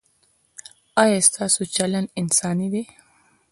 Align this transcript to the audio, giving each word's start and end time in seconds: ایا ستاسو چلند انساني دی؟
ایا 1.01 1.19
ستاسو 1.27 1.61
چلند 1.75 2.07
انساني 2.21 2.67
دی؟ 2.73 2.83